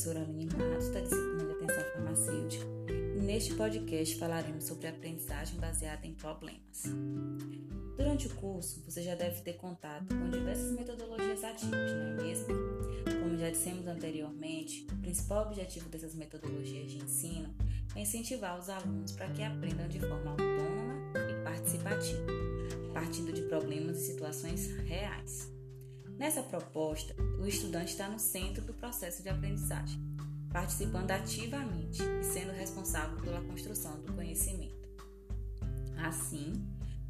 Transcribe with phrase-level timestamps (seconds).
[0.00, 2.66] professora Aline Matos, da disciplina de Atenção Farmacêutica,
[3.22, 6.84] neste podcast falaremos sobre aprendizagem baseada em problemas.
[7.98, 12.46] Durante o curso, você já deve ter contato com diversas metodologias ativas, não é mesmo?
[13.22, 17.54] Como já dissemos anteriormente, o principal objetivo dessas metodologias de ensino
[17.94, 22.26] é incentivar os alunos para que aprendam de forma autônoma e participativa,
[22.94, 25.59] partindo de problemas e situações reais.
[26.20, 29.98] Nessa proposta, o estudante está no centro do processo de aprendizagem,
[30.52, 34.86] participando ativamente e sendo responsável pela construção do conhecimento.
[35.96, 36.52] Assim,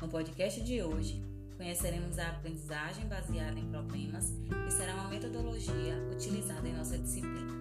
[0.00, 1.20] no podcast de hoje,
[1.56, 4.32] conheceremos a aprendizagem baseada em problemas,
[4.64, 7.52] que será uma metodologia utilizada em nossa disciplina.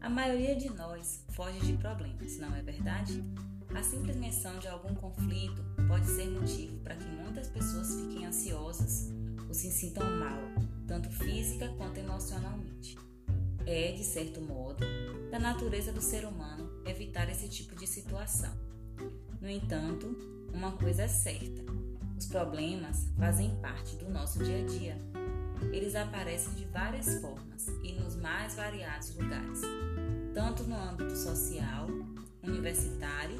[0.00, 3.22] A maioria de nós foge de problemas, não é verdade?
[3.72, 9.16] A simples menção de algum conflito pode ser motivo para que muitas pessoas fiquem ansiosas
[9.48, 10.38] ou se sintam mal,
[10.86, 12.96] tanto física quanto emocionalmente.
[13.66, 14.84] É, de certo modo,
[15.30, 18.52] da natureza do ser humano evitar esse tipo de situação.
[19.40, 20.16] No entanto,
[20.52, 21.62] uma coisa é certa:
[22.16, 24.98] os problemas fazem parte do nosso dia a dia.
[25.72, 29.60] Eles aparecem de várias formas e nos mais variados lugares,
[30.32, 31.88] tanto no âmbito social,
[32.42, 33.38] universitário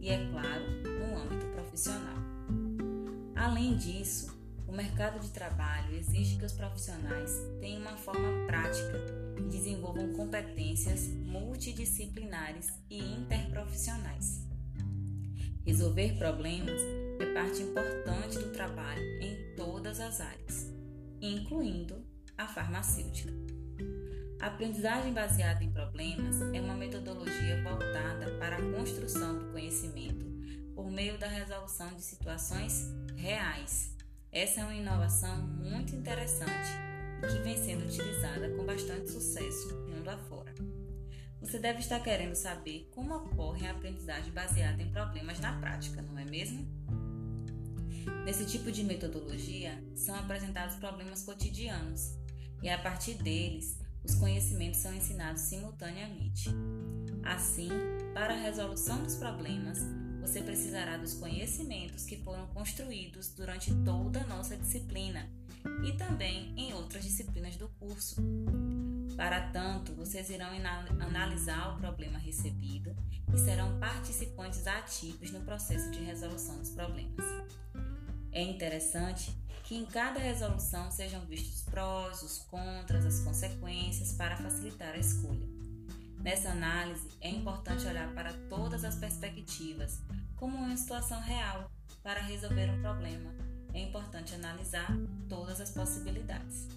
[0.00, 2.16] e, é claro, no âmbito profissional.
[3.36, 4.37] Além disso,
[4.68, 8.98] o mercado de trabalho exige que os profissionais tenham uma forma prática
[9.38, 14.46] e desenvolvam competências multidisciplinares e interprofissionais.
[15.64, 16.80] Resolver problemas
[17.18, 20.70] é parte importante do trabalho em todas as áreas,
[21.20, 23.32] incluindo a farmacêutica.
[24.40, 30.26] A aprendizagem baseada em problemas é uma metodologia voltada para a construção do conhecimento
[30.74, 33.97] por meio da resolução de situações reais
[34.32, 36.68] essa é uma inovação muito interessante
[37.22, 40.54] e que vem sendo utilizada com bastante sucesso mundo afora.
[41.40, 46.18] Você deve estar querendo saber como ocorre a aprendizagem baseada em problemas na prática, não
[46.18, 46.66] é mesmo?
[48.24, 52.16] Nesse tipo de metodologia, são apresentados problemas cotidianos
[52.62, 56.50] e, a partir deles, os conhecimentos são ensinados simultaneamente.
[57.22, 57.68] Assim,
[58.14, 59.78] para a resolução dos problemas,
[60.20, 65.28] você precisará dos conhecimentos que foram construídos durante toda a nossa disciplina
[65.84, 68.16] e também em outras disciplinas do curso.
[69.16, 70.48] Para tanto, vocês irão
[71.00, 72.94] analisar o problema recebido
[73.34, 77.24] e serão participantes ativos no processo de resolução dos problemas.
[78.32, 79.34] É interessante
[79.64, 84.98] que em cada resolução sejam vistos os prós, os contras, as consequências para facilitar a
[84.98, 85.46] escolha.
[86.20, 87.77] Nessa análise, é importante
[88.08, 90.00] para todas as perspectivas,
[90.36, 91.70] como uma situação real,
[92.02, 93.34] para resolver um problema.
[93.74, 94.88] É importante analisar
[95.28, 96.68] todas as possibilidades.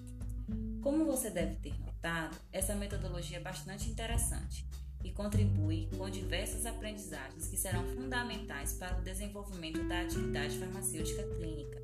[0.81, 4.65] Como você deve ter notado, essa metodologia é bastante interessante
[5.03, 11.81] e contribui com diversas aprendizagens que serão fundamentais para o desenvolvimento da atividade farmacêutica clínica.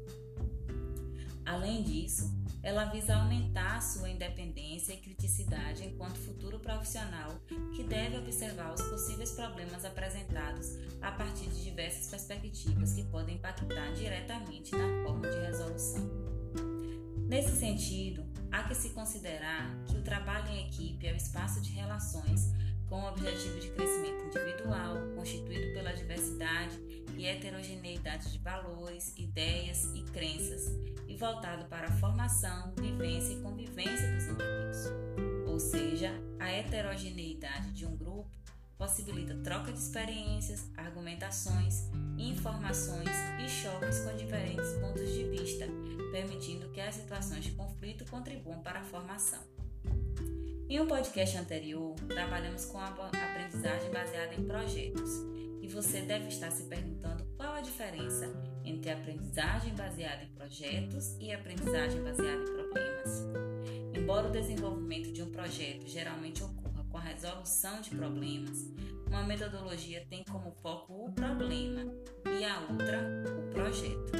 [1.46, 2.34] Além disso,
[2.67, 7.39] ela visa aumentar sua independência e criticidade enquanto futuro profissional
[7.73, 13.94] que deve observar os possíveis problemas apresentados a partir de diversas perspectivas que podem impactar
[13.94, 16.11] diretamente na forma de resolução.
[17.29, 21.72] Nesse sentido, há que se considerar que o trabalho em equipe é o espaço de
[21.72, 22.51] relações
[22.89, 26.78] com o objetivo de crescimento individual, constituído pela diversidade
[27.28, 30.66] heterogeneidade de valores, ideias e crenças,
[31.08, 35.48] e voltado para a formação, vivência e convivência dos indivíduos.
[35.48, 38.30] Ou seja, a heterogeneidade de um grupo
[38.78, 43.10] possibilita troca de experiências, argumentações, informações
[43.44, 45.66] e choques com diferentes pontos de vista,
[46.12, 49.42] permitindo que as situações de conflito contribuam para a formação.
[50.70, 55.26] Em um podcast anterior, trabalhamos com a aprendizagem baseada em projetos
[55.62, 57.16] e você deve estar se perguntando
[57.67, 58.34] diferença
[58.64, 63.28] entre aprendizagem baseada em projetos e aprendizagem baseada em problemas.
[63.93, 68.66] Embora o desenvolvimento de um projeto geralmente ocorra com a resolução de problemas,
[69.08, 71.91] uma metodologia tem como foco o problema
[72.40, 72.99] e a outra
[73.37, 74.11] o projeto.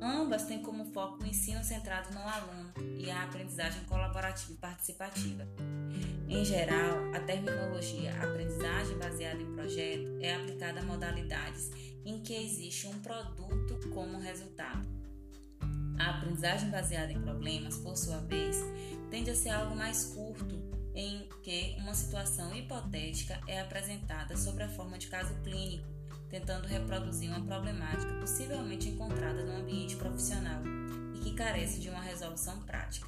[0.00, 5.46] Ambas têm como foco o ensino centrado no aluno e a aprendizagem colaborativa e participativa.
[6.28, 11.70] Em geral, a terminologia aprendizagem baseada em projeto é aplicada a modalidades
[12.04, 14.88] em que existe um produto como resultado.
[15.98, 18.56] A aprendizagem baseada em problemas, por sua vez,
[19.10, 20.60] tende a ser algo mais curto,
[20.94, 25.86] em que uma situação hipotética é apresentada sob a forma de caso clínico,
[26.28, 30.62] tentando reproduzir uma problemática possivelmente encontrada no ambiente profissional
[31.14, 33.06] e que carece de uma resolução prática.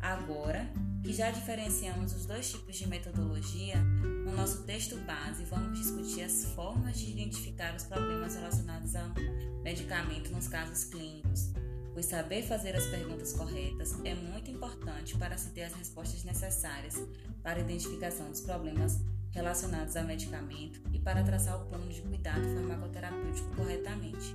[0.00, 0.68] Agora,
[1.04, 3.76] que já diferenciamos os dois tipos de metodologia,
[4.24, 9.10] no nosso texto base vamos discutir as formas de identificar os problemas relacionados ao
[9.62, 11.52] medicamento nos casos clínicos,
[11.92, 16.94] pois saber fazer as perguntas corretas é muito importante para se ter as respostas necessárias
[17.42, 18.98] para a identificação dos problemas
[19.30, 24.34] relacionados ao medicamento e para traçar o plano de cuidado farmacoterapêutico corretamente.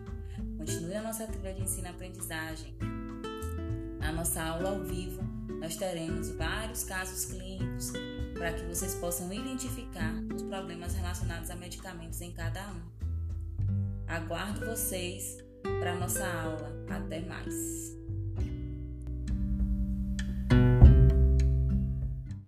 [0.56, 2.99] Continue a nossa trilha de ensino-aprendizagem.
[4.10, 5.22] Na nossa aula ao vivo,
[5.62, 7.94] nós teremos vários casos clínicos
[8.34, 12.82] para que vocês possam identificar os problemas relacionados a medicamentos em cada um.
[14.08, 15.38] Aguardo vocês
[15.80, 16.74] para nossa aula.
[16.90, 17.99] Até mais!